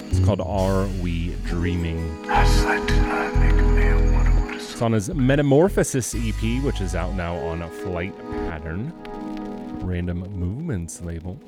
It's 0.10 0.20
called 0.26 0.42
Are 0.42 0.86
We 1.02 1.30
Dreaming? 1.46 2.14
It's 4.54 4.82
on 4.82 4.92
his 4.92 5.10
Metamorphosis 5.14 6.14
EP, 6.14 6.62
which 6.62 6.82
is 6.82 6.94
out 6.94 7.14
now 7.14 7.38
on 7.38 7.66
Flight 7.70 8.14
Pattern, 8.50 8.92
Random 9.80 10.20
Movements 10.38 11.02
label. 11.02 11.40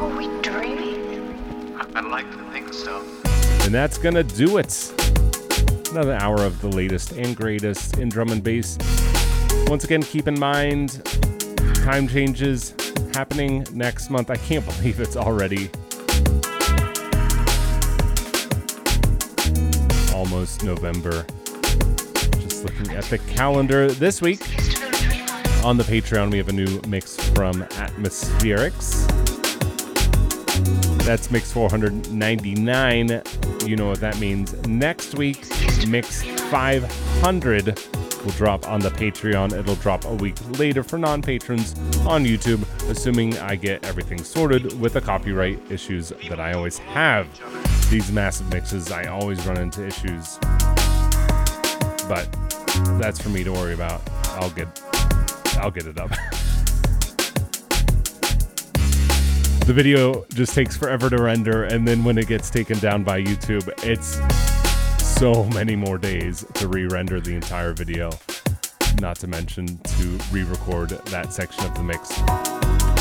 Are 0.00 0.16
we 0.16 0.28
dreaming? 0.42 1.34
I'd 1.96 2.04
like 2.04 2.30
to 2.30 2.38
think 2.52 2.72
so. 2.72 3.04
And 3.64 3.74
that's 3.74 3.98
gonna 3.98 4.22
do 4.22 4.58
it. 4.58 4.92
Another 5.90 6.14
hour 6.14 6.40
of 6.44 6.60
the 6.60 6.68
latest 6.68 7.10
and 7.14 7.34
greatest 7.34 7.98
in 7.98 8.10
drum 8.10 8.28
and 8.28 8.44
bass. 8.44 8.78
Once 9.66 9.82
again, 9.82 10.04
keep 10.04 10.28
in 10.28 10.38
mind 10.38 11.02
time 11.82 12.06
changes 12.06 12.74
happening 13.14 13.66
next 13.72 14.10
month. 14.10 14.30
I 14.30 14.36
can't 14.36 14.64
believe 14.78 15.00
it's 15.00 15.16
already 15.16 15.70
almost 20.14 20.62
November. 20.64 21.26
Just 22.40 22.64
looking 22.64 22.90
at 22.90 23.04
the 23.04 23.18
calendar 23.34 23.90
this 23.90 24.22
week 24.22 24.40
on 25.64 25.76
the 25.76 25.84
Patreon, 25.84 26.30
we 26.30 26.38
have 26.38 26.48
a 26.48 26.52
new 26.52 26.80
mix 26.88 27.16
from 27.30 27.62
Atmospherics. 27.62 29.06
That's 31.04 31.30
mix 31.30 31.52
499. 31.52 33.22
You 33.64 33.76
know 33.76 33.88
what 33.88 34.00
that 34.00 34.18
means. 34.18 34.54
Next 34.66 35.14
week, 35.16 35.44
mix 35.86 36.22
500 36.50 37.78
will 38.24 38.32
drop 38.32 38.68
on 38.68 38.80
the 38.80 38.90
Patreon. 38.90 39.52
It'll 39.52 39.74
drop 39.76 40.04
a 40.04 40.14
week 40.14 40.36
later 40.58 40.82
for 40.82 40.98
non 40.98 41.22
patrons 41.22 41.74
on 42.06 42.24
YouTube, 42.24 42.62
assuming 42.88 43.38
I 43.38 43.56
get 43.56 43.84
everything 43.84 44.22
sorted 44.22 44.78
with 44.80 44.94
the 44.94 45.00
copyright 45.00 45.58
issues 45.70 46.12
that 46.28 46.40
I 46.40 46.52
always 46.52 46.78
have. 46.78 47.28
These 47.90 48.10
massive 48.12 48.50
mixes, 48.52 48.90
I 48.90 49.06
always 49.06 49.44
run 49.46 49.58
into 49.58 49.86
issues. 49.86 50.38
But 52.08 52.28
that's 52.98 53.20
for 53.20 53.28
me 53.28 53.44
to 53.44 53.52
worry 53.52 53.74
about. 53.74 54.00
I'll 54.30 54.50
get 54.50 54.80
I'll 55.58 55.70
get 55.70 55.86
it 55.86 55.98
up. 55.98 56.10
the 59.66 59.72
video 59.72 60.24
just 60.30 60.54
takes 60.54 60.76
forever 60.76 61.08
to 61.10 61.22
render 61.22 61.64
and 61.64 61.86
then 61.86 62.02
when 62.02 62.18
it 62.18 62.26
gets 62.26 62.50
taken 62.50 62.78
down 62.78 63.04
by 63.04 63.22
YouTube, 63.22 63.68
it's 63.84 64.18
so 65.22 65.44
many 65.50 65.76
more 65.76 65.98
days 65.98 66.44
to 66.52 66.66
re-render 66.66 67.20
the 67.20 67.32
entire 67.32 67.72
video. 67.72 68.10
Not 69.00 69.20
to 69.20 69.28
mention 69.28 69.78
to 69.78 70.18
re-record 70.32 70.88
that 70.88 71.32
section 71.32 71.64
of 71.64 71.76
the 71.76 71.82
mix. 71.84 72.20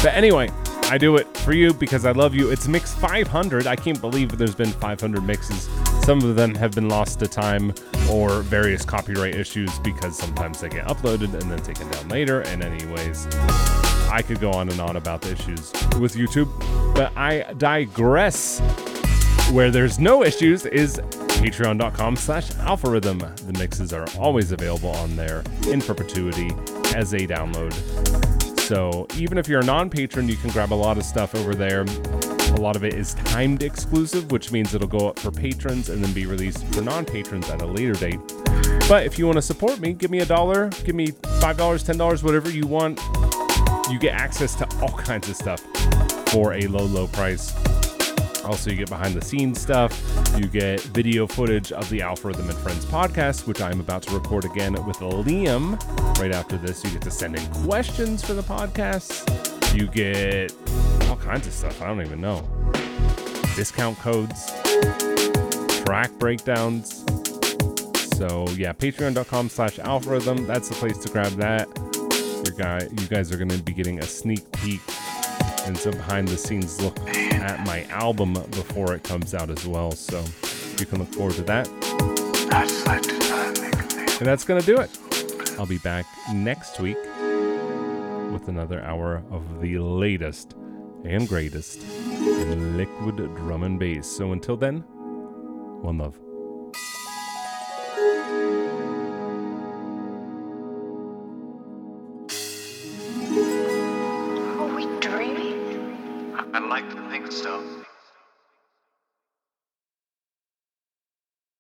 But 0.04 0.14
anyway, 0.14 0.52
I 0.84 1.00
do 1.00 1.16
it 1.16 1.36
for 1.38 1.52
you 1.52 1.74
because 1.74 2.06
I 2.06 2.12
love 2.12 2.36
you. 2.36 2.52
It's 2.52 2.68
mix 2.68 2.94
500. 2.94 3.66
I 3.66 3.76
can't 3.76 4.00
believe 4.00 4.38
there's 4.38 4.54
been 4.54 4.70
500 4.70 5.24
mixes. 5.24 5.68
Some 6.04 6.20
of 6.22 6.36
them 6.36 6.54
have 6.54 6.74
been 6.74 6.90
lost 6.90 7.18
to 7.22 7.28
time 7.28 7.74
or 8.08 8.42
various 8.42 8.86
copyright 8.86 9.34
issues 9.34 9.80
because 9.80 10.16
sometimes 10.16 10.62
they 10.62 10.70
get 10.70 10.86
uploaded 10.86 11.34
and 11.34 11.50
then 11.50 11.60
taken 11.64 11.90
down 11.90 12.08
later. 12.08 12.42
And 12.42 12.64
anyways, 12.64 13.26
I 14.12 14.22
could 14.24 14.40
go 14.40 14.52
on 14.52 14.70
and 14.70 14.80
on 14.80 14.96
about 14.96 15.22
the 15.24 15.32
issues 15.32 15.72
with 16.00 16.14
YouTube, 16.14 16.52
but 16.94 17.18
I 17.18 17.52
digress. 17.58 18.62
Where 19.52 19.72
there's 19.72 20.00
no 20.00 20.24
issues 20.24 20.66
is 20.66 21.02
patreon.com 21.42 22.16
slash 22.16 22.56
algorithm. 22.60 23.18
The 23.18 23.56
mixes 23.58 23.94
are 23.94 24.06
always 24.20 24.52
available 24.52 24.92
on 24.92 25.16
there 25.16 25.44
in 25.68 25.82
perpetuity 25.82 26.52
as 26.96 27.14
a 27.14 27.26
download. 27.26 27.74
So 28.60 29.08
even 29.18 29.40
if 29.40 29.48
you're 29.48 29.62
a 29.62 29.66
non-patron, 29.66 30.30
you 30.30 30.36
can 30.36 30.52
grab 30.52 30.72
a 30.72 30.76
lot 30.76 30.98
of 30.98 31.04
stuff 31.04 31.34
over 31.34 31.56
there. 31.56 31.82
A 31.82 32.62
lot 32.62 32.76
of 32.76 32.84
it 32.84 32.94
is 32.94 33.16
timed 33.16 33.64
exclusive, 33.64 34.32
which 34.32 34.52
means 34.52 34.76
it'll 34.76 34.88
go 34.88 35.10
up 35.10 35.18
for 35.18 35.32
patrons 35.32 35.90
and 35.90 36.04
then 36.04 36.14
be 36.14 36.28
released 36.28 36.64
for 36.68 36.82
non-patrons 36.82 37.50
at 37.50 37.64
a 37.64 37.66
later 37.66 37.94
date. 37.94 38.20
But 38.88 39.08
if 39.08 39.18
you 39.18 39.26
want 39.26 39.38
to 39.38 39.42
support 39.42 39.80
me, 39.80 39.94
give 39.94 40.12
me 40.12 40.20
a 40.20 40.26
dollar, 40.26 40.70
give 40.84 40.96
me 40.96 41.08
$5, 41.08 41.42
$10, 41.42 42.24
whatever 42.24 42.52
you 42.52 42.68
want. 42.68 43.00
You 43.90 43.98
get 43.98 44.14
access 44.14 44.54
to 44.56 44.68
all 44.80 44.96
kinds 44.96 45.28
of 45.28 45.36
stuff 45.36 45.60
for 46.28 46.54
a 46.54 46.68
low, 46.68 46.86
low 46.86 47.08
price. 47.08 47.52
Also, 48.44 48.70
you 48.70 48.78
get 48.78 48.90
behind 48.90 49.14
the 49.14 49.24
scenes 49.24 49.62
stuff. 49.62 49.92
You 50.38 50.48
get 50.48 50.82
video 50.82 51.28
footage 51.28 51.72
of 51.72 51.90
the 51.90 52.02
Algorithm 52.02 52.50
and 52.50 52.58
Friends 52.58 52.86
podcast, 52.86 53.48
which 53.48 53.62
I'm 53.62 53.80
about 53.80 54.04
to 54.04 54.14
record 54.14 54.46
again 54.46 54.74
with 54.86 54.98
Liam 54.98 55.80
right 56.20 56.32
after 56.32 56.58
this. 56.58 56.84
You 56.84 56.92
get 56.92 57.02
to 57.04 57.12
send 57.12 57.36
in 57.36 57.46
questions 57.66 58.24
for 58.24 58.34
the 58.34 58.44
podcast. 58.44 59.28
You 59.78 59.88
get 59.88 60.54
all 61.10 61.18
kinds 61.18 61.48
of 61.48 61.54
stuff. 61.54 61.82
I 61.82 61.88
don't 61.88 62.02
even 62.02 62.20
know. 62.20 62.48
Discount 63.56 63.98
codes, 64.00 64.52
track 65.84 66.12
breakdowns. 66.20 67.06
So 68.16 68.46
yeah, 68.56 68.74
patreon.com 68.74 69.50
slash 69.50 69.80
algorithm. 69.80 70.46
That's 70.48 70.70
the 70.70 70.76
place 70.76 70.98
to 71.00 71.10
grab 71.10 71.32
that. 71.34 71.68
Guy, 72.58 72.82
you 72.82 73.08
guys 73.08 73.32
are 73.32 73.38
going 73.38 73.50
to 73.50 73.64
be 73.64 73.72
getting 73.72 74.00
a 74.00 74.04
sneak 74.04 74.52
peek 74.52 74.82
and 75.66 75.78
some 75.78 75.94
behind 75.94 76.28
the 76.28 76.38
scenes 76.38 76.82
look 76.82 77.00
at 77.10 77.66
my 77.66 77.84
album 77.86 78.34
before 78.34 78.94
it 78.96 79.04
comes 79.04 79.34
out 79.34 79.50
as 79.50 79.66
well. 79.66 79.92
So 79.92 80.24
you 80.80 80.86
can 80.86 81.00
look 81.00 81.14
forward 81.14 81.36
to 81.36 81.44
that. 81.44 81.68
And 84.20 84.28
that's 84.28 84.44
going 84.44 84.60
to 84.62 84.66
do 84.66 84.80
it. 84.80 84.90
I'll 85.60 85.66
be 85.66 85.78
back 85.80 86.06
next 86.34 86.80
week 86.80 86.98
with 88.32 88.48
another 88.48 88.82
hour 88.84 89.24
of 89.32 89.62
the 89.62 89.78
latest 89.78 90.56
and 91.04 91.28
greatest 91.28 91.82
in 91.82 92.78
liquid 92.78 93.18
drum 93.36 93.64
and 93.64 93.80
bass. 93.80 94.08
So 94.08 94.32
until 94.32 94.58
then, 94.58 94.84
one 95.82 95.98
love. 95.98 96.20